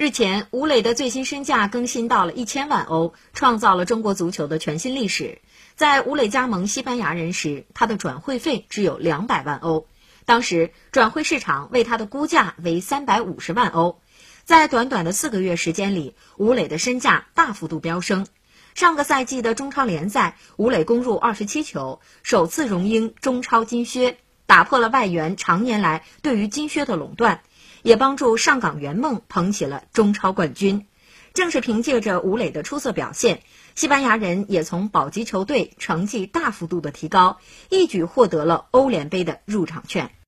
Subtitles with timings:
[0.00, 5.42] 日前，吴磊的最新身价更新到了一千万欧，创造了中国足球的全新历史。
[5.74, 9.86] 在吴磊加盟西班牙人时，他的转会费只有两百万欧，
[10.24, 14.00] 当时转会市场为他的估价为三百五十万欧。
[14.44, 18.26] 在短短的四个月时间里，吴磊的身价大幅度飙升。
[18.74, 27.42] 上个赛季的中超联赛，吴磊攻入二十七球，首次荣膺中超金靴，打破了外援常年来对于金靴的垄断。
[27.82, 30.86] 也帮助上港圆梦捧起了中超冠军。
[31.32, 33.42] 正是凭借着吴磊的出色表现，
[33.76, 37.38] 西班牙人也从保级球队成绩大幅度的提高，
[37.68, 40.10] 一举获得了欧联杯的入场券。